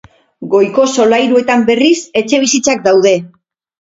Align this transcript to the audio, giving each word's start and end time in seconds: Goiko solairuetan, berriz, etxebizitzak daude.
Goiko 0.53 0.85
solairuetan, 0.93 1.67
berriz, 1.69 1.95
etxebizitzak 2.23 2.85
daude. 2.89 3.17